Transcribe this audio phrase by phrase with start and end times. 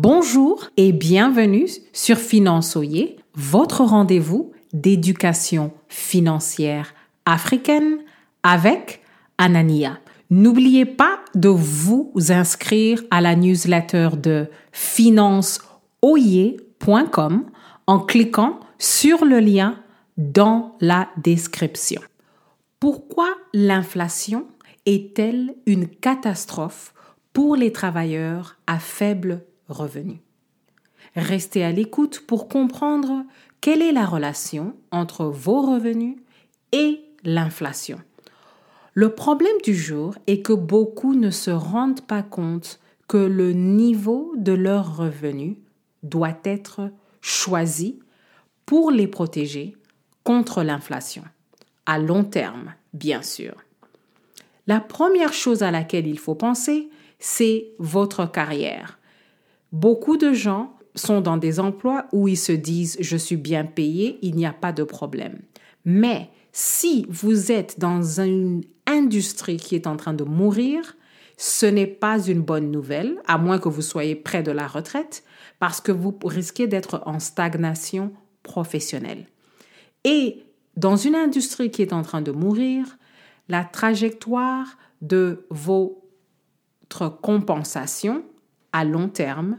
[0.00, 6.94] Bonjour et bienvenue sur Finançoyer, votre rendez-vous d'éducation financière
[7.26, 7.98] africaine
[8.44, 9.02] avec
[9.38, 9.98] Anania.
[10.30, 17.46] N'oubliez pas de vous inscrire à la newsletter de financeoyer.com
[17.88, 19.80] en cliquant sur le lien
[20.16, 22.02] dans la description.
[22.78, 24.46] Pourquoi l'inflation
[24.86, 26.94] est-elle une catastrophe
[27.32, 30.20] pour les travailleurs à faible revenu
[31.16, 33.24] Restez à l'écoute pour comprendre
[33.60, 36.16] quelle est la relation entre vos revenus
[36.72, 37.98] et l'inflation.
[38.94, 44.34] Le problème du jour est que beaucoup ne se rendent pas compte que le niveau
[44.36, 45.56] de leurs revenus
[46.02, 46.90] doit être
[47.20, 47.98] choisi
[48.66, 49.76] pour les protéger
[50.24, 51.24] contre l'inflation,
[51.86, 53.54] à long terme, bien sûr.
[54.66, 58.97] La première chose à laquelle il faut penser, c'est votre carrière.
[59.72, 64.18] Beaucoup de gens sont dans des emplois où ils se disent je suis bien payé,
[64.22, 65.40] il n'y a pas de problème.
[65.84, 70.96] Mais si vous êtes dans une industrie qui est en train de mourir,
[71.36, 75.22] ce n'est pas une bonne nouvelle, à moins que vous soyez près de la retraite,
[75.60, 78.12] parce que vous risquez d'être en stagnation
[78.42, 79.26] professionnelle.
[80.04, 80.42] Et
[80.76, 82.98] dans une industrie qui est en train de mourir,
[83.48, 84.66] la trajectoire
[85.00, 88.24] de votre compensation
[88.72, 89.58] à long terme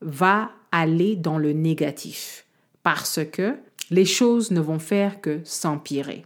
[0.00, 2.46] va aller dans le négatif
[2.82, 3.56] parce que
[3.90, 6.24] les choses ne vont faire que s'empirer.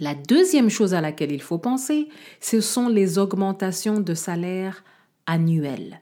[0.00, 2.08] La deuxième chose à laquelle il faut penser,
[2.40, 4.82] ce sont les augmentations de salaire
[5.26, 6.00] annuelles.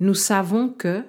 [0.00, 1.04] Nous savons que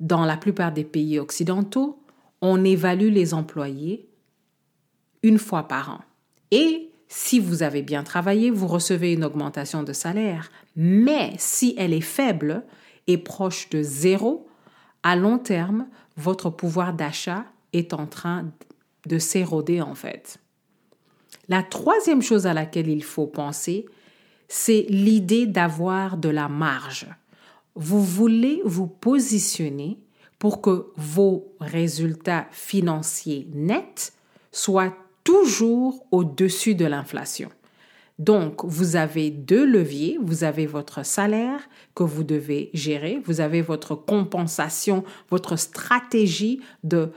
[0.00, 2.02] dans la plupart des pays occidentaux,
[2.40, 4.08] on évalue les employés
[5.22, 6.00] une fois par an.
[6.50, 10.50] Et si vous avez bien travaillé, vous recevez une augmentation de salaire.
[10.76, 12.64] Mais si elle est faible
[13.06, 14.48] et proche de zéro,
[15.02, 18.46] à long terme, votre pouvoir d'achat est en train
[19.04, 20.38] de s'éroder en fait.
[21.48, 23.84] La troisième chose à laquelle il faut penser,
[24.48, 27.08] c'est l'idée d'avoir de la marge.
[27.74, 29.98] Vous voulez vous positionner
[30.38, 34.14] pour que vos résultats financiers nets
[34.50, 37.50] soient toujours au-dessus de l'inflation.
[38.18, 40.18] Donc, vous avez deux leviers.
[40.20, 41.60] Vous avez votre salaire
[41.94, 43.20] que vous devez gérer.
[43.24, 47.10] Vous avez votre compensation, votre stratégie de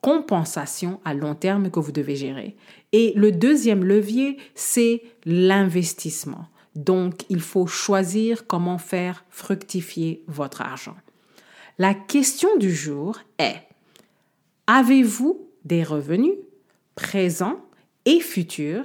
[0.00, 2.56] compensation à long terme que vous devez gérer.
[2.92, 6.46] Et le deuxième levier, c'est l'investissement.
[6.74, 10.96] Donc, il faut choisir comment faire fructifier votre argent.
[11.78, 13.62] La question du jour est,
[14.66, 16.34] avez-vous des revenus
[17.00, 17.64] présents
[18.04, 18.84] et futurs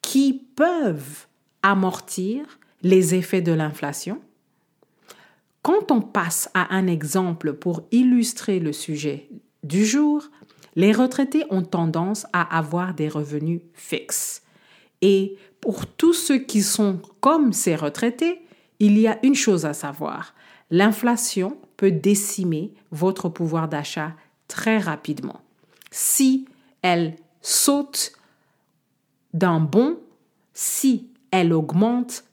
[0.00, 1.26] qui peuvent
[1.62, 4.18] amortir les effets de l'inflation?
[5.62, 9.28] Quand on passe à un exemple pour illustrer le sujet
[9.62, 10.24] du jour,
[10.74, 14.42] les retraités ont tendance à avoir des revenus fixes.
[15.02, 18.40] Et pour tous ceux qui sont comme ces retraités,
[18.78, 20.34] il y a une chose à savoir.
[20.70, 24.14] L'inflation peut décimer votre pouvoir d'achat
[24.48, 25.42] très rapidement.
[25.90, 26.46] Si
[26.80, 28.12] elle saute
[29.32, 29.98] d'un bond,
[30.54, 32.24] si elle augmente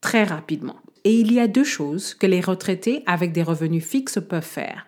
[0.00, 0.76] très rapidement.
[1.04, 4.86] Et il y a deux choses que les retraités avec des revenus fixes peuvent faire.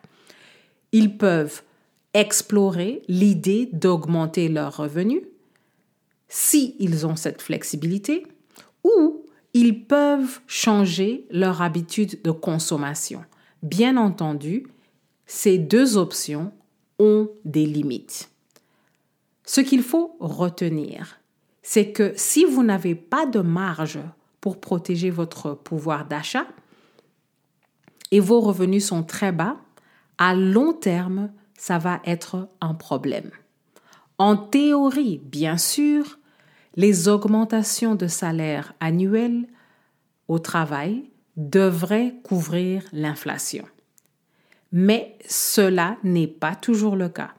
[0.93, 1.63] Ils peuvent
[2.15, 5.23] explorer l'idée d'augmenter leurs revenus
[6.29, 8.27] si ils ont cette flexibilité
[8.85, 9.25] ou
[9.55, 13.25] ils peuvent changer leur habitude de consommation.
[13.63, 14.67] Bien entendu,
[15.27, 16.53] ces deux options
[16.99, 18.31] ont des limites.
[19.49, 21.21] Ce qu'il faut retenir,
[21.63, 23.99] c'est que si vous n'avez pas de marge
[24.43, 26.47] pour protéger votre pouvoir d'achat
[28.11, 29.57] et vos revenus sont très bas,
[30.19, 33.31] à long terme, ça va être un problème.
[34.19, 36.19] En théorie, bien sûr,
[36.77, 39.47] les augmentations de salaire annuelles
[40.29, 41.05] au travail
[41.39, 43.65] devraient couvrir l'inflation.
[44.73, 47.31] Mais cela n'est pas toujours le cas.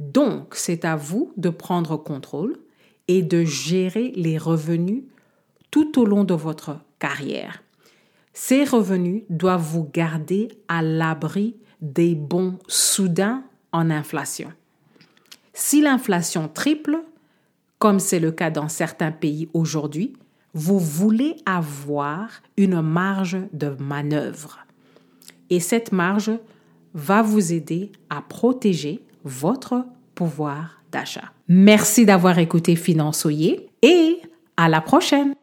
[0.00, 2.58] Donc, c'est à vous de prendre contrôle
[3.06, 5.04] et de gérer les revenus
[5.70, 7.62] tout au long de votre carrière.
[8.32, 14.50] Ces revenus doivent vous garder à l'abri des bons soudains en inflation.
[15.52, 17.02] Si l'inflation triple,
[17.78, 20.14] comme c'est le cas dans certains pays aujourd'hui,
[20.54, 24.60] vous voulez avoir une marge de manœuvre.
[25.50, 26.32] Et cette marge
[26.94, 29.84] va vous aider à protéger votre
[30.14, 31.32] pouvoir d'achat.
[31.48, 34.20] Merci d'avoir écouté Finançoyer et
[34.56, 35.34] à la prochaine.